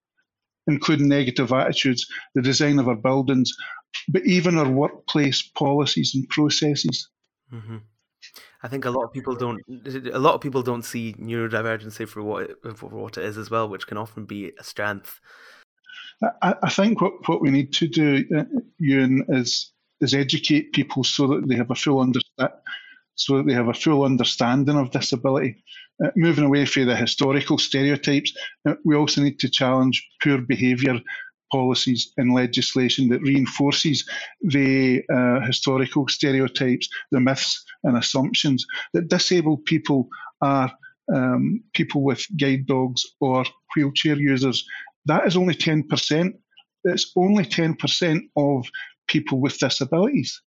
including 0.67 1.09
negative 1.09 1.53
attitudes, 1.53 2.07
the 2.35 2.43
design 2.43 2.79
of 2.79 2.89
our 2.89 2.97
buildings, 2.97 3.53
but 4.09 4.25
even 4.27 4.59
our 4.59 4.69
workplace 4.69 5.43
policies 5.43 6.15
and 6.15 6.29
processes. 6.29 7.09
Mm-hmm. 7.53 7.79
I 8.63 8.69
think 8.69 8.85
a 8.85 8.91
lot 8.91 9.05
of 9.05 9.13
people 9.13 9.35
don't. 9.35 9.61
A 10.13 10.19
lot 10.19 10.35
of 10.35 10.41
people 10.41 10.63
don't 10.63 10.85
see 10.85 11.15
neurodivergency 11.15 12.07
for 12.07 12.23
what 12.23 12.51
it, 12.51 12.57
for 12.77 12.89
what 12.89 13.19
it 13.19 13.25
is 13.25 13.37
as 13.37 13.51
well, 13.51 13.69
which 13.69 13.89
can 13.89 13.99
often 13.99 14.25
be 14.25 14.53
a 14.59 14.63
strength. 14.63 15.21
I, 16.43 16.55
I 16.63 16.71
think 16.71 17.01
what, 17.01 17.27
what 17.29 17.41
we 17.41 17.51
need 17.51 17.73
to 17.75 17.89
do, 17.89 18.25
uh, 18.37 18.45
Ewan, 18.79 19.25
is 19.29 19.73
is 20.01 20.15
educate 20.15 20.73
people 20.73 21.05
so 21.05 21.29
that 21.29 21.47
they 21.47 21.55
have 21.55 21.71
a 21.71 21.77
full 21.77 22.01
understand, 22.01 22.51
so 23.15 23.37
that 23.37 23.47
they 23.47 23.55
have 23.55 23.69
a 23.69 23.75
full 23.75 24.05
understanding 24.05 24.77
of 24.77 24.91
disability. 24.91 25.63
Uh, 26.05 26.11
moving 26.17 26.45
away 26.45 26.65
from 26.65 26.87
the 26.87 26.97
historical 26.97 27.59
stereotypes, 27.59 28.33
uh, 28.69 28.75
we 28.85 28.97
also 28.97 29.21
need 29.21 29.39
to 29.39 29.49
challenge 29.49 30.05
poor 30.23 30.39
behaviour 30.39 30.99
policies 31.53 32.13
and 32.17 32.35
legislation 32.35 33.09
that 33.11 33.21
reinforces 33.21 34.09
the 34.41 35.03
uh, 35.13 35.47
historical 35.47 36.09
stereotypes, 36.09 36.89
the 37.13 37.21
myths 37.21 37.63
and 37.85 37.97
assumptions 37.97 38.67
that 38.95 39.09
disabled 39.09 39.65
people 39.67 40.09
are 40.41 40.73
um, 41.15 41.63
people 41.75 42.03
with 42.03 42.25
guide 42.41 42.67
dogs 42.67 43.05
or 43.21 43.45
wheelchair 43.77 44.17
users. 44.17 44.65
That 45.07 45.27
is 45.27 45.37
only 45.37 45.55
10%. 45.55 46.33
It's 46.85 47.13
only 47.17 47.45
10% 47.45 48.21
of 48.37 48.67
people 49.09 49.41
with 49.41 49.59
disabilities. 49.59 50.41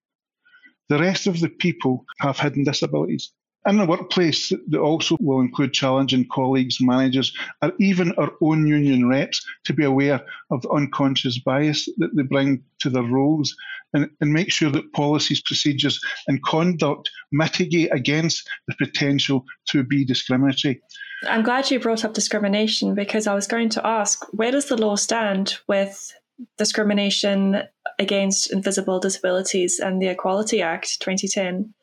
The 0.90 1.00
rest 1.00 1.28
of 1.28 1.40
the 1.40 1.50
people 1.50 2.06
have 2.20 2.40
hidden 2.40 2.64
disabilities 2.64 3.32
in 3.68 3.78
the 3.78 3.86
workplace 3.86 4.50
that 4.50 4.80
also 4.80 5.18
will 5.20 5.40
include 5.42 5.74
challenging 5.74 6.28
colleagues, 6.32 6.78
managers, 6.80 7.34
or 7.62 7.72
even 7.80 8.14
our 8.14 8.32
own 8.42 8.68
union 8.68 9.08
reps 9.08 9.44
to 9.66 9.74
be 9.74 9.84
aware 9.84 10.22
of 10.52 10.62
the 10.62 10.70
unconscious 10.70 11.40
bias 11.40 11.90
that 11.98 12.16
they 12.16 12.24
bring 12.24 12.64
to 12.80 12.90
their 12.90 13.04
roles 13.04 13.56
and, 13.94 14.10
and 14.22 14.32
make 14.32 14.52
sure 14.52 14.70
that 14.70 14.94
policies, 14.94 15.42
procedures, 15.42 16.00
and 16.28 16.44
conduct 16.44 17.10
mitigate 17.32 17.92
against 17.92 18.48
the 18.68 18.76
potential 18.76 19.44
to 19.70 19.84
be 19.84 20.06
discriminatory. 20.06 20.82
I'm 21.24 21.44
glad 21.44 21.72
you 21.72 21.80
brought 21.80 22.06
up 22.06 22.14
discrimination 22.14 22.94
because 22.94 23.28
I 23.28 23.34
was 23.34 23.48
going 23.48 23.70
to 23.70 23.86
ask 23.86 24.26
where 24.34 24.52
does 24.52 24.66
the 24.66 24.78
law 24.78 24.96
stand 24.96 25.58
with 25.68 26.14
discrimination 26.58 27.64
against 28.00 28.52
invisible 28.52 29.00
disabilities 29.00 29.80
and 29.80 30.02
the 30.02 30.08
Equality 30.08 30.62
Act 30.62 31.00
2010? 31.02 31.74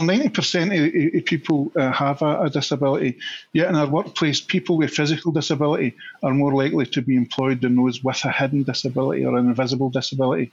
90% 0.00 1.18
of 1.18 1.24
people 1.26 1.70
uh, 1.76 1.92
have 1.92 2.22
a, 2.22 2.42
a, 2.42 2.50
disability, 2.50 3.18
yet 3.52 3.68
in 3.68 3.76
our 3.76 3.86
workplace, 3.86 4.40
people 4.40 4.78
with 4.78 4.90
physical 4.90 5.32
disability 5.32 5.94
are 6.22 6.32
more 6.32 6.52
likely 6.52 6.86
to 6.86 7.02
be 7.02 7.14
employed 7.14 7.60
than 7.60 7.76
those 7.76 8.02
with 8.02 8.24
a 8.24 8.32
hidden 8.32 8.62
disability 8.62 9.24
or 9.24 9.36
an 9.36 9.46
invisible 9.46 9.90
disability. 9.90 10.50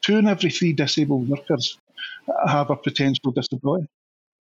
Two 0.00 0.16
in 0.16 0.26
every 0.26 0.50
three 0.50 0.72
disabled 0.72 1.28
workers 1.28 1.78
have 2.48 2.70
a 2.70 2.76
potential 2.76 3.32
disability. 3.32 3.86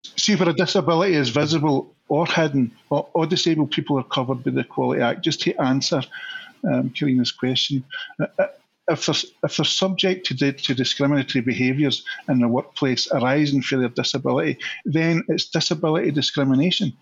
See, 0.04 0.36
where 0.36 0.48
a 0.48 0.52
disability 0.52 1.14
is 1.14 1.30
visible 1.30 1.94
or 2.08 2.26
hidden, 2.26 2.72
or, 2.90 3.08
or 3.12 3.26
disabled 3.26 3.70
people 3.70 3.98
are 3.98 4.04
covered 4.04 4.44
by 4.44 4.52
the 4.52 4.60
Equality 4.60 5.02
Act. 5.02 5.24
Just 5.24 5.40
to 5.42 5.54
answer 5.56 6.02
um, 6.64 6.90
Karina's 6.90 7.32
question, 7.32 7.84
uh, 8.20 8.26
uh 8.38 8.46
if 8.90 9.04
they're, 9.04 9.30
if 9.44 9.56
they're 9.56 9.66
subject 9.66 10.26
to, 10.26 10.52
to 10.52 10.74
discriminatory 10.74 11.42
behaviours 11.42 12.04
in 12.28 12.38
the 12.38 12.48
workplace 12.48 13.06
arising 13.12 13.60
from 13.60 13.80
their 13.80 13.90
disability, 13.90 14.58
then 14.86 15.22
it's 15.28 15.50
disability 15.50 16.10
discrimination. 16.10 16.94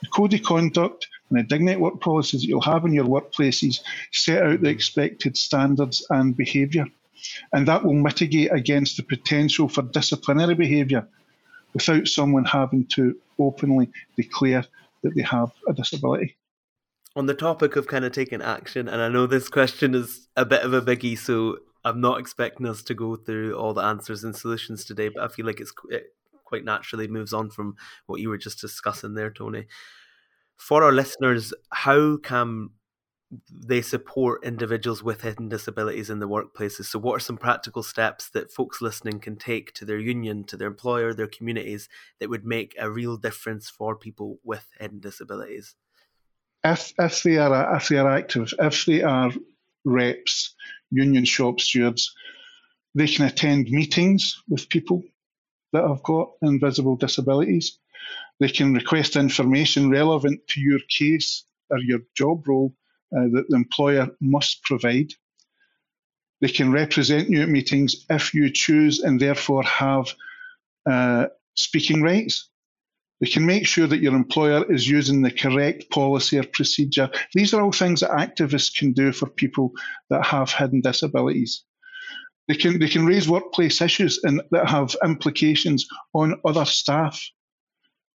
The 0.00 0.08
code 0.08 0.34
of 0.34 0.42
conduct 0.42 1.08
and 1.30 1.38
the 1.38 1.42
dignity 1.42 1.80
work 1.80 2.00
policies 2.00 2.42
that 2.42 2.46
you'll 2.46 2.60
have 2.60 2.84
in 2.84 2.92
your 2.92 3.06
workplaces 3.06 3.80
set 4.12 4.42
out 4.42 4.60
the 4.60 4.68
expected 4.68 5.36
standards 5.36 6.06
and 6.10 6.36
behaviour, 6.36 6.86
and 7.52 7.66
that 7.66 7.84
will 7.84 7.94
mitigate 7.94 8.52
against 8.52 8.96
the 8.96 9.02
potential 9.02 9.68
for 9.68 9.82
disciplinary 9.82 10.54
behaviour 10.54 11.08
without 11.74 12.08
someone 12.08 12.44
having 12.44 12.86
to 12.86 13.16
openly 13.38 13.90
declare 14.16 14.64
that 15.02 15.14
they 15.14 15.22
have 15.22 15.52
a 15.68 15.72
disability 15.74 16.36
on 17.16 17.26
the 17.26 17.34
topic 17.34 17.76
of 17.76 17.86
kind 17.86 18.04
of 18.04 18.12
taking 18.12 18.42
action, 18.42 18.88
and 18.88 19.00
I 19.00 19.08
know 19.08 19.26
this 19.26 19.48
question 19.48 19.94
is 19.94 20.26
a 20.36 20.44
bit 20.44 20.62
of 20.62 20.72
a 20.72 20.82
biggie, 20.82 21.18
so 21.18 21.58
I'm 21.84 22.00
not 22.00 22.18
expecting 22.18 22.66
us 22.66 22.82
to 22.84 22.94
go 22.94 23.16
through 23.16 23.56
all 23.56 23.74
the 23.74 23.82
answers 23.82 24.24
and 24.24 24.34
solutions 24.34 24.84
today, 24.84 25.08
but 25.08 25.22
I 25.22 25.28
feel 25.28 25.46
like 25.46 25.60
it's 25.60 25.72
it 25.90 26.14
quite 26.44 26.64
naturally 26.64 27.06
moves 27.06 27.32
on 27.32 27.50
from 27.50 27.76
what 28.06 28.20
you 28.20 28.28
were 28.28 28.38
just 28.38 28.60
discussing 28.60 29.14
there, 29.14 29.30
Tony. 29.30 29.66
For 30.56 30.82
our 30.82 30.92
listeners, 30.92 31.54
how 31.70 32.16
can 32.16 32.70
they 33.50 33.82
support 33.82 34.44
individuals 34.44 35.02
with 35.02 35.22
hidden 35.22 35.48
disabilities 35.48 36.10
in 36.10 36.18
the 36.18 36.28
workplaces? 36.28 36.86
So, 36.86 36.98
what 36.98 37.16
are 37.16 37.20
some 37.20 37.38
practical 37.38 37.82
steps 37.82 38.28
that 38.30 38.52
folks 38.52 38.82
listening 38.82 39.20
can 39.20 39.36
take 39.36 39.72
to 39.74 39.84
their 39.84 39.98
union, 39.98 40.44
to 40.44 40.56
their 40.56 40.68
employer, 40.68 41.14
their 41.14 41.26
communities 41.26 41.88
that 42.20 42.30
would 42.30 42.44
make 42.44 42.74
a 42.78 42.90
real 42.90 43.16
difference 43.16 43.68
for 43.68 43.96
people 43.96 44.38
with 44.44 44.66
hidden 44.78 45.00
disabilities? 45.00 45.74
if 46.64 46.94
if 46.98 47.22
they 47.22 47.36
are 47.36 47.76
if 47.76 47.88
they 47.88 47.98
are 47.98 48.08
active, 48.08 48.52
if 48.58 48.86
they 48.86 49.02
are 49.02 49.30
reps, 49.84 50.54
union 50.90 51.24
shop 51.24 51.60
stewards, 51.60 52.14
they 52.94 53.06
can 53.06 53.26
attend 53.26 53.70
meetings 53.70 54.42
with 54.48 54.68
people 54.68 55.02
that 55.72 55.86
have 55.86 56.02
got 56.02 56.30
invisible 56.42 56.96
disabilities. 56.96 57.78
They 58.40 58.48
can 58.48 58.74
request 58.74 59.16
information 59.16 59.90
relevant 59.90 60.46
to 60.48 60.60
your 60.60 60.80
case 60.88 61.44
or 61.70 61.78
your 61.78 62.00
job 62.16 62.48
role 62.48 62.74
uh, 63.16 63.28
that 63.32 63.46
the 63.48 63.56
employer 63.56 64.08
must 64.20 64.62
provide. 64.62 65.12
They 66.40 66.48
can 66.48 66.72
represent 66.72 67.30
you 67.30 67.42
at 67.42 67.48
meetings 67.48 68.04
if 68.10 68.34
you 68.34 68.50
choose 68.50 69.00
and 69.00 69.20
therefore 69.20 69.62
have 69.62 70.12
uh, 70.90 71.26
speaking 71.54 72.02
rights. 72.02 72.50
They 73.20 73.30
can 73.30 73.46
make 73.46 73.66
sure 73.66 73.86
that 73.86 74.02
your 74.02 74.14
employer 74.14 74.70
is 74.70 74.88
using 74.88 75.22
the 75.22 75.30
correct 75.30 75.88
policy 75.90 76.38
or 76.38 76.44
procedure. 76.44 77.08
These 77.32 77.54
are 77.54 77.62
all 77.62 77.72
things 77.72 78.00
that 78.00 78.10
activists 78.10 78.76
can 78.76 78.92
do 78.92 79.12
for 79.12 79.30
people 79.30 79.72
that 80.10 80.26
have 80.26 80.50
hidden 80.50 80.80
disabilities. 80.80 81.64
They 82.48 82.56
can, 82.56 82.78
they 82.78 82.88
can 82.88 83.06
raise 83.06 83.28
workplace 83.28 83.80
issues 83.80 84.20
and, 84.24 84.42
that 84.50 84.68
have 84.68 84.94
implications 85.02 85.86
on 86.12 86.40
other 86.44 86.66
staff. 86.66 87.18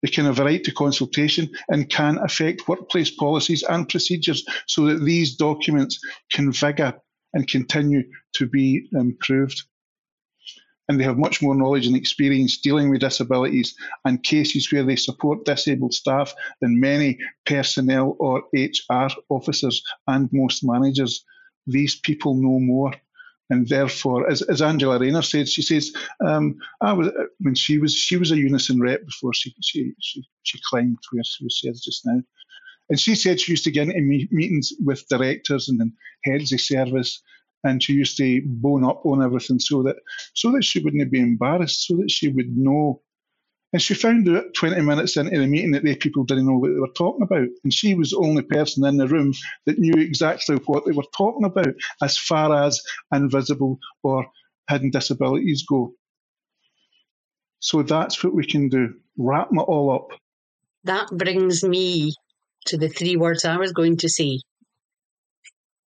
They 0.02 0.10
can 0.10 0.26
have 0.26 0.40
a 0.40 0.46
right 0.46 0.64
to 0.64 0.72
consultation 0.72 1.50
and 1.70 1.90
can 1.90 2.18
affect 2.20 2.68
workplace 2.68 3.12
policies 3.12 3.64
and 3.64 3.88
procedures 3.88 4.46
so 4.68 4.86
that 4.86 5.04
these 5.04 5.36
documents 5.36 6.00
can 6.32 6.52
vigor 6.52 6.94
and 7.34 7.48
continue 7.48 8.04
to 8.34 8.48
be 8.48 8.88
improved 8.94 9.64
and 10.90 11.00
they 11.00 11.04
have 11.04 11.20
much 11.20 11.42
more 11.42 11.56
knowledge 11.56 11.86
and 11.86 11.96
experience 11.96 12.58
dealing 12.58 12.90
with 12.90 13.02
disabilities 13.02 13.76
and 14.06 14.24
cases 14.24 14.72
where 14.72 14.84
they 14.84 14.96
support 14.96 15.46
disabled 15.46 15.94
staff 15.94 16.34
than 16.62 16.80
many 16.80 17.20
personnel 17.46 18.18
or 18.20 18.44
HR 18.54 19.08
officers 19.30 19.84
and 20.08 20.28
most 20.34 20.64
managers. 20.64 21.24
These 21.68 22.00
people 22.00 22.34
know 22.34 22.60
more. 22.60 22.92
And 23.50 23.68
therefore, 23.68 24.30
as, 24.30 24.44
as 24.44 24.62
Angela 24.62 25.00
Rayner 25.00 25.24
said, 25.24 25.50
she 25.50 25.64
says, 25.64 25.92
um, 26.24 26.58
I 26.82 26.94
was 26.94 27.10
when 27.40 27.56
she 27.56 27.80
was 27.80 27.96
she 27.96 28.18
was 28.18 28.32
a 28.32 28.38
unison 28.38 28.80
rep 28.80 29.06
before 29.06 29.34
she 29.34 29.54
she 29.62 29.94
she, 30.00 30.24
she 30.44 30.60
climbed 30.70 31.00
where 31.12 31.24
she 31.24 31.68
is 31.68 31.82
just 31.82 32.06
now. 32.06 32.22
And 32.90 33.00
she 33.00 33.16
said 33.16 33.40
she 33.40 33.52
used 33.54 33.64
to 33.66 33.72
get 33.72 33.88
into 33.88 34.28
meetings 34.32 34.74
with 34.84 35.08
directors 35.10 35.70
and 35.70 35.92
heads 36.24 36.52
of 36.52 36.62
service 36.62 37.22
and 37.64 37.84
she 37.84 37.94
used 37.94 38.18
to 38.18 38.42
bone 38.46 38.84
up 38.84 39.06
on 39.06 39.22
everything 39.24 39.60
so 39.60 39.84
that 39.84 39.98
so 40.34 40.52
that 40.52 40.64
she 40.64 40.80
wouldn't 40.80 41.12
be 41.12 41.20
embarrassed, 41.20 41.88
so 41.88 41.98
that 41.98 42.12
she 42.12 42.30
would 42.30 42.56
know. 42.56 43.02
And 43.72 43.82
she 43.82 43.94
found 43.94 44.28
out 44.30 44.54
20 44.56 44.82
minutes 44.82 45.16
into 45.16 45.38
the 45.38 45.46
meeting 45.46 45.72
that 45.72 45.84
the 45.84 45.96
people 45.96 46.24
didn't 46.24 46.48
know 46.48 46.58
what 46.58 46.72
they 46.72 46.80
were 46.80 46.88
talking 46.98 47.22
about. 47.22 47.48
And 47.64 47.72
she 47.72 47.94
was 47.94 48.10
the 48.10 48.18
only 48.18 48.42
person 48.42 48.84
in 48.86 48.98
the 48.98 49.08
room 49.08 49.34
that 49.66 49.78
knew 49.78 49.94
exactly 50.02 50.56
what 50.66 50.86
they 50.86 50.92
were 50.92 51.04
talking 51.16 51.46
about 51.46 51.76
as 52.02 52.18
far 52.18 52.66
as 52.66 52.82
invisible 53.14 53.78
or 54.02 54.26
hidden 54.70 54.90
disabilities 54.90 55.66
go. 55.70 55.94
So 57.60 57.84
that's 57.84 58.24
what 58.24 58.34
we 58.34 58.46
can 58.46 58.70
do. 58.70 58.96
Wrap 59.18 59.50
it 59.52 59.60
all 59.60 59.94
up. 59.94 60.18
That 60.86 61.10
brings 61.12 61.64
me 61.64 62.14
to 62.68 62.78
the 62.78 62.90
three 62.90 63.18
words 63.18 63.46
I 63.46 63.58
was 63.58 63.72
going 63.72 63.98
to 63.98 64.10
say. 64.10 64.40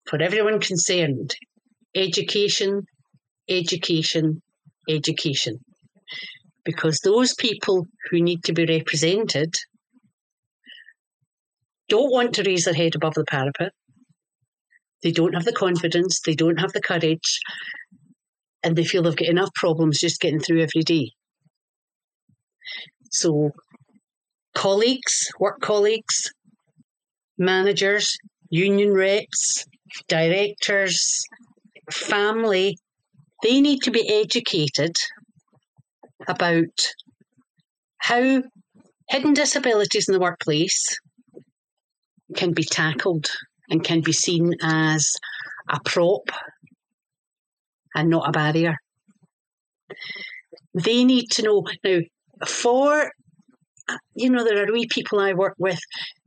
For 0.05 0.21
everyone 0.21 0.59
concerned, 0.59 1.33
education, 1.95 2.83
education, 3.49 4.41
education. 4.89 5.59
Because 6.63 6.99
those 6.99 7.33
people 7.33 7.87
who 8.09 8.21
need 8.21 8.43
to 8.43 8.53
be 8.53 8.65
represented 8.65 9.55
don't 11.89 12.11
want 12.11 12.33
to 12.35 12.43
raise 12.43 12.65
their 12.65 12.73
head 12.73 12.95
above 12.95 13.15
the 13.15 13.25
parapet. 13.25 13.71
They 15.03 15.11
don't 15.11 15.33
have 15.33 15.45
the 15.45 15.53
confidence, 15.53 16.21
they 16.25 16.35
don't 16.35 16.59
have 16.59 16.73
the 16.73 16.81
courage, 16.81 17.39
and 18.63 18.75
they 18.75 18.85
feel 18.85 19.03
they've 19.03 19.15
got 19.15 19.27
enough 19.27 19.53
problems 19.55 19.99
just 19.99 20.21
getting 20.21 20.39
through 20.39 20.61
every 20.61 20.83
day. 20.83 21.11
So, 23.09 23.51
colleagues, 24.55 25.31
work 25.39 25.59
colleagues, 25.61 26.31
managers, 27.37 28.15
union 28.49 28.93
reps, 28.93 29.65
directors, 30.07 31.25
family, 31.89 32.77
they 33.43 33.59
need 33.59 33.81
to 33.81 33.91
be 33.91 34.07
educated 34.07 34.95
about 36.27 36.87
how 37.97 38.43
hidden 39.09 39.33
disabilities 39.33 40.07
in 40.07 40.13
the 40.13 40.19
workplace 40.19 40.97
can 42.35 42.53
be 42.53 42.63
tackled 42.63 43.27
and 43.69 43.83
can 43.83 44.01
be 44.01 44.11
seen 44.11 44.53
as 44.61 45.13
a 45.69 45.79
prop 45.83 46.29
and 47.95 48.09
not 48.09 48.27
a 48.27 48.31
barrier. 48.31 48.77
They 50.73 51.03
need 51.03 51.27
to 51.31 51.43
know 51.43 51.65
now 51.83 51.99
for 52.47 53.11
you 54.15 54.29
know, 54.29 54.43
there 54.43 54.63
are 54.63 54.71
wee 54.71 54.87
people 54.89 55.19
I 55.19 55.33
work 55.33 55.55
with, 55.57 55.79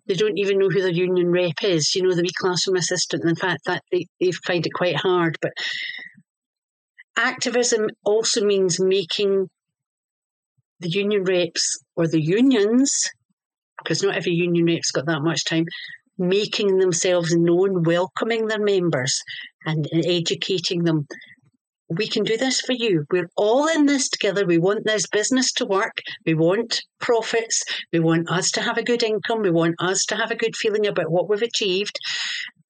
they 0.06 0.14
don't 0.14 0.38
even 0.38 0.58
know 0.58 0.68
who 0.68 0.82
their 0.82 0.90
union 0.90 1.30
rep 1.30 1.62
is, 1.62 1.94
you 1.94 2.02
know, 2.02 2.14
the 2.14 2.22
wee 2.22 2.30
classroom 2.36 2.76
assistant. 2.76 3.22
And 3.22 3.30
in 3.30 3.36
fact, 3.36 3.64
that 3.66 3.82
they, 3.90 4.06
they 4.20 4.32
find 4.32 4.66
it 4.66 4.74
quite 4.74 4.96
hard. 4.96 5.38
But 5.40 5.52
activism 7.16 7.86
also 8.04 8.44
means 8.44 8.80
making 8.80 9.48
the 10.84 10.90
union 10.90 11.24
reps 11.24 11.78
or 11.96 12.06
the 12.06 12.22
unions, 12.22 12.92
because 13.78 14.02
not 14.02 14.16
every 14.16 14.32
union 14.32 14.66
rep's 14.66 14.90
got 14.90 15.06
that 15.06 15.22
much 15.22 15.44
time, 15.44 15.64
making 16.18 16.78
themselves 16.78 17.34
known, 17.34 17.82
welcoming 17.82 18.46
their 18.46 18.60
members 18.60 19.20
and 19.66 19.88
educating 19.92 20.84
them 20.84 21.06
we 21.88 22.08
can 22.08 22.24
do 22.24 22.36
this 22.36 22.60
for 22.60 22.72
you. 22.72 23.04
We're 23.10 23.28
all 23.36 23.68
in 23.68 23.86
this 23.86 24.08
together. 24.08 24.46
We 24.46 24.58
want 24.58 24.84
this 24.84 25.06
business 25.06 25.52
to 25.54 25.66
work. 25.66 26.00
We 26.26 26.34
want 26.34 26.82
profits. 27.00 27.62
We 27.92 28.00
want 28.00 28.30
us 28.30 28.50
to 28.52 28.62
have 28.62 28.78
a 28.78 28.82
good 28.82 29.02
income. 29.02 29.42
We 29.42 29.50
want 29.50 29.74
us 29.78 30.04
to 30.06 30.16
have 30.16 30.30
a 30.30 30.36
good 30.36 30.56
feeling 30.56 30.86
about 30.86 31.10
what 31.10 31.28
we've 31.28 31.42
achieved. 31.42 31.98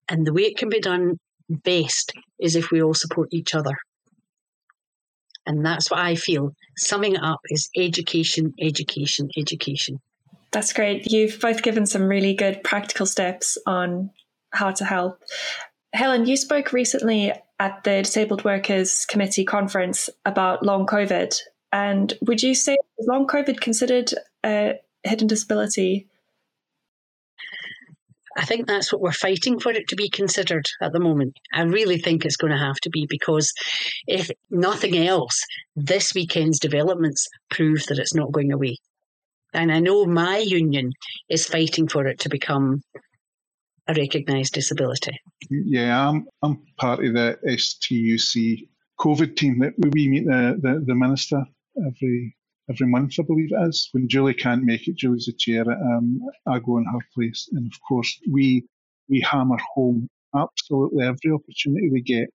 And 0.08 0.26
the 0.26 0.32
way 0.32 0.42
it 0.42 0.56
can 0.56 0.68
be 0.68 0.80
done 0.80 1.18
best 1.48 2.12
is 2.40 2.56
if 2.56 2.70
we 2.70 2.82
all 2.82 2.94
support 2.94 3.28
each 3.32 3.54
other. 3.54 3.76
And 5.46 5.64
that's 5.64 5.90
what 5.90 6.00
I 6.00 6.14
feel. 6.14 6.54
Summing 6.76 7.16
up 7.16 7.40
is 7.50 7.68
education, 7.76 8.54
education, 8.60 9.28
education. 9.36 10.00
That's 10.52 10.72
great. 10.72 11.10
You've 11.10 11.40
both 11.40 11.62
given 11.62 11.84
some 11.86 12.04
really 12.04 12.34
good 12.34 12.62
practical 12.62 13.06
steps 13.06 13.58
on 13.66 14.10
how 14.52 14.70
to 14.72 14.84
help. 14.84 15.22
Helen, 15.92 16.26
you 16.26 16.36
spoke 16.36 16.72
recently 16.72 17.32
at 17.60 17.84
the 17.84 18.02
Disabled 18.02 18.44
Workers 18.44 19.04
Committee 19.06 19.44
conference 19.44 20.10
about 20.24 20.64
long 20.64 20.86
COVID. 20.86 21.36
And 21.72 22.12
would 22.22 22.42
you 22.42 22.54
say 22.54 22.76
long 23.00 23.26
COVID 23.26 23.60
considered 23.60 24.12
a 24.44 24.74
hidden 25.02 25.26
disability? 25.26 26.08
I 28.36 28.44
think 28.44 28.66
that's 28.66 28.92
what 28.92 29.00
we're 29.00 29.12
fighting 29.12 29.60
for 29.60 29.70
it 29.72 29.88
to 29.88 29.96
be 29.96 30.08
considered 30.08 30.66
at 30.82 30.92
the 30.92 31.00
moment. 31.00 31.38
I 31.52 31.62
really 31.62 31.98
think 31.98 32.24
it's 32.24 32.36
going 32.36 32.52
to 32.52 32.58
have 32.58 32.76
to 32.82 32.90
be 32.90 33.06
because 33.08 33.52
if 34.06 34.30
nothing 34.50 34.96
else, 34.96 35.40
this 35.76 36.14
weekend's 36.14 36.58
developments 36.58 37.26
prove 37.50 37.84
that 37.88 37.98
it's 37.98 38.14
not 38.14 38.32
going 38.32 38.52
away. 38.52 38.78
And 39.52 39.70
I 39.70 39.78
know 39.78 40.04
my 40.04 40.38
union 40.38 40.90
is 41.28 41.46
fighting 41.46 41.86
for 41.88 42.06
it 42.06 42.18
to 42.20 42.28
become 42.28 42.82
a 43.86 43.94
recognised 43.94 44.54
disability. 44.54 45.16
Yeah, 45.48 46.08
I'm, 46.08 46.26
I'm 46.42 46.62
part 46.76 47.04
of 47.04 47.14
the 47.14 47.38
STUC 47.46 48.68
COVID 48.98 49.36
team 49.36 49.60
that 49.60 49.74
we 49.78 50.08
meet 50.08 50.24
the, 50.24 50.58
the, 50.60 50.82
the 50.84 50.94
minister 50.94 51.44
every 51.76 52.34
every 52.70 52.86
month, 52.86 53.14
I 53.18 53.22
believe 53.22 53.50
it 53.52 53.68
is. 53.68 53.88
When 53.92 54.08
Julie 54.08 54.34
can't 54.34 54.64
make 54.64 54.88
it, 54.88 54.96
Julie's 54.96 55.26
the 55.26 55.32
chair. 55.32 55.64
Um, 55.70 56.20
I 56.46 56.58
go 56.58 56.78
in 56.78 56.84
her 56.84 57.06
place, 57.14 57.48
and 57.52 57.66
of 57.66 57.78
course 57.86 58.18
we 58.30 58.66
we 59.08 59.20
hammer 59.20 59.58
home 59.74 60.08
absolutely 60.34 61.04
every 61.04 61.30
opportunity 61.32 61.90
we 61.90 62.02
get, 62.02 62.28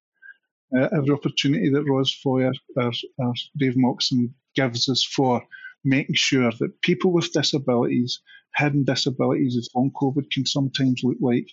uh, 0.78 0.90
every 0.96 1.12
opportunity 1.12 1.70
that 1.70 1.84
Roz 1.84 2.14
Foyer 2.14 2.52
or, 2.76 2.92
or 3.18 3.34
Dave 3.58 3.76
Moxham 3.76 4.34
gives 4.56 4.88
us 4.90 5.04
for 5.04 5.44
making 5.84 6.16
sure 6.16 6.52
that 6.60 6.82
people 6.82 7.12
with 7.12 7.32
disabilities, 7.34 8.22
hidden 8.56 8.84
disabilities, 8.84 9.58
as 9.58 9.70
long 9.76 9.92
COVID 9.92 10.30
can 10.32 10.46
sometimes 10.46 11.02
look 11.04 11.18
like, 11.22 11.48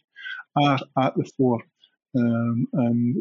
are 0.57 0.79
at 0.99 1.15
the 1.17 1.31
fore. 1.37 1.63
Um, 2.17 2.67
and 2.73 3.15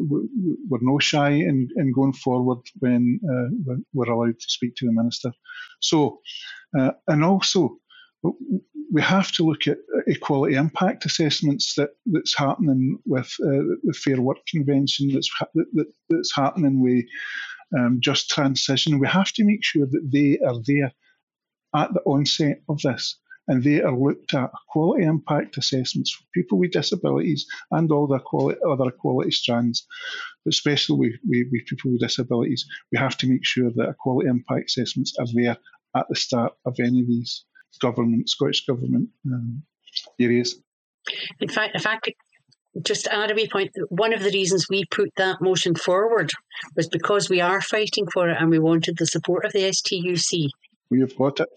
we're 0.68 0.78
no 0.80 0.98
shy 0.98 1.30
in, 1.30 1.68
in 1.76 1.92
going 1.92 2.14
forward 2.14 2.58
when, 2.78 3.20
uh, 3.24 3.74
we're 3.92 4.10
allowed 4.10 4.38
to 4.38 4.48
speak 4.48 4.74
to 4.76 4.86
the 4.86 4.92
minister. 4.92 5.32
So, 5.80 6.20
uh, 6.78 6.92
and 7.08 7.24
also, 7.24 7.78
we 8.92 9.02
have 9.02 9.32
to 9.32 9.44
look 9.44 9.66
at 9.66 9.78
equality 10.06 10.54
impact 10.54 11.04
assessments 11.04 11.74
that, 11.74 11.90
that's 12.06 12.36
happening 12.36 12.98
with 13.04 13.32
uh, 13.42 13.76
the 13.82 13.94
Fair 13.94 14.20
Work 14.20 14.38
Convention, 14.48 15.10
that's, 15.12 15.30
that, 15.54 15.92
that's 16.08 16.34
happening 16.34 16.80
with 16.80 17.04
um, 17.76 17.98
just 18.00 18.30
transition. 18.30 18.98
We 18.98 19.08
have 19.08 19.32
to 19.32 19.44
make 19.44 19.64
sure 19.64 19.86
that 19.86 20.10
they 20.12 20.38
are 20.46 20.60
there 20.66 20.92
at 21.74 21.92
the 21.92 22.00
onset 22.06 22.62
of 22.68 22.80
this 22.82 23.18
and 23.48 23.62
they 23.62 23.80
are 23.80 23.96
looked 23.96 24.34
at 24.34 24.50
quality 24.68 25.04
impact 25.04 25.56
assessments 25.56 26.12
for 26.12 26.24
people 26.34 26.58
with 26.58 26.72
disabilities 26.72 27.46
and 27.70 27.90
all 27.90 28.06
the 28.06 28.18
quality, 28.18 28.58
other 28.68 28.90
quality 28.90 29.30
strands, 29.30 29.86
but 30.44 30.52
especially 30.54 30.98
with, 30.98 31.20
with, 31.24 31.46
with, 31.52 31.66
people 31.66 31.92
with 31.92 32.00
disabilities. 32.00 32.66
We 32.92 32.98
have 32.98 33.16
to 33.18 33.28
make 33.28 33.44
sure 33.44 33.70
that 33.76 33.94
quality 34.00 34.28
impact 34.28 34.70
assessments 34.70 35.14
are 35.18 35.26
there 35.32 35.56
at 35.96 36.06
the 36.08 36.16
start 36.16 36.54
of 36.64 36.76
any 36.80 37.00
of 37.00 37.06
these 37.06 37.44
government, 37.80 38.28
Scottish 38.28 38.64
Government 38.66 39.08
um, 39.26 39.62
areas. 40.20 40.56
In 41.40 41.48
fact, 41.48 41.76
if 41.76 41.86
I 41.86 41.98
could 41.98 42.14
just 42.82 43.06
add 43.06 43.30
a 43.30 43.34
wee 43.34 43.48
point, 43.48 43.70
one 43.88 44.12
of 44.12 44.22
the 44.22 44.30
reasons 44.30 44.66
we 44.68 44.84
put 44.90 45.10
that 45.16 45.40
motion 45.40 45.74
forward 45.74 46.30
was 46.74 46.88
because 46.88 47.30
we 47.30 47.40
are 47.40 47.60
fighting 47.60 48.06
for 48.12 48.28
it 48.28 48.36
and 48.38 48.50
we 48.50 48.58
wanted 48.58 48.96
the 48.98 49.06
support 49.06 49.44
of 49.44 49.52
the 49.52 49.60
STUC. 49.60 50.50
We 50.90 51.00
have 51.00 51.16
got 51.16 51.40
it. 51.40 51.48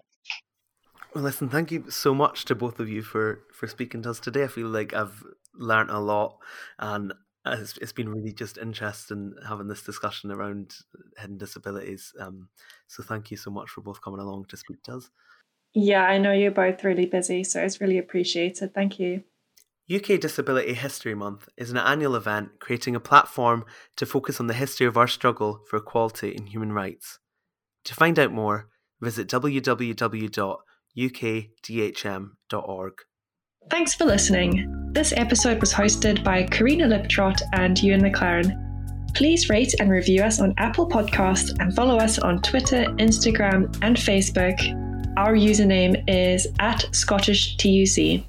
Well, 1.14 1.24
listen, 1.24 1.50
thank 1.50 1.72
you 1.72 1.90
so 1.90 2.14
much 2.14 2.46
to 2.46 2.56
both 2.56 2.80
of 2.80 2.88
you 2.88 3.02
for 3.02 3.42
for 3.52 3.68
speaking 3.68 4.04
to 4.04 4.12
us 4.12 4.20
today. 4.20 4.44
I 4.44 4.48
feel 4.48 4.68
like 4.68 4.94
I've 4.94 5.24
learned 5.56 5.90
a 5.90 6.00
lot, 6.00 6.38
and 6.78 7.14
it's, 7.46 7.78
it's 7.78 7.92
been 7.92 8.10
really 8.10 8.32
just 8.32 8.58
interesting 8.60 9.34
having 9.48 9.68
this 9.68 9.82
discussion 9.82 10.32
around 10.32 10.76
hidden 11.18 11.38
disabilities. 11.38 12.14
Um, 12.20 12.50
so 12.88 13.02
thank 13.02 13.32
you 13.32 13.38
so 13.38 13.50
much 13.50 13.70
for 13.70 13.82
both 13.82 14.02
coming 14.02 14.20
along 14.20 14.46
to 14.50 14.58
speak 14.58 14.84
to 14.84 14.98
us. 14.98 15.10
Yeah, 15.74 16.04
I 16.04 16.20
know 16.20 16.32
you're 16.32 16.52
both 16.52 16.84
really 16.84 17.06
busy, 17.06 17.44
so 17.44 17.62
it's 17.62 17.82
really 17.82 17.98
appreciated. 17.98 18.74
Thank 18.74 19.00
you. 19.00 19.24
UK 19.92 20.20
Disability 20.20 20.76
History 20.76 21.16
Month 21.16 21.50
is 21.58 21.72
an 21.72 21.78
annual 21.78 22.16
event 22.16 22.60
creating 22.60 22.96
a 22.96 23.00
platform 23.00 23.66
to 23.96 24.06
focus 24.06 24.40
on 24.40 24.46
the 24.46 24.54
history 24.54 24.86
of 24.86 24.98
our 24.98 25.08
struggle 25.08 25.62
for 25.68 25.78
equality 25.78 26.36
and 26.36 26.50
human 26.50 26.72
rights. 26.72 27.18
To 27.86 27.96
find 27.96 28.20
out 28.20 28.32
more, 28.32 28.70
visit 29.02 29.28
www 29.28 30.58
ukdhm.org. 31.00 32.94
Thanks 33.70 33.94
for 33.94 34.06
listening. 34.06 34.92
This 34.92 35.14
episode 35.16 35.60
was 35.62 35.72
hosted 35.72 36.24
by 36.24 36.44
Karina 36.44 36.86
Liptrot 36.86 37.42
and 37.54 37.82
Ewan 37.82 38.02
McLaren. 38.02 38.66
Please 39.14 39.50
rate 39.50 39.74
and 39.80 39.90
review 39.90 40.24
us 40.24 40.40
on 40.40 40.54
Apple 40.58 40.88
Podcasts 40.88 41.56
and 41.60 41.76
follow 41.76 41.98
us 41.98 42.20
on 42.20 42.42
Twitter, 42.42 42.86
Instagram, 42.98 43.66
and 43.82 43.96
Facebook. 43.96 44.58
Our 45.18 45.34
username 45.34 46.04
is 46.08 46.48
at 46.60 46.86
Scottish 46.96 47.58
TUC. 47.58 48.24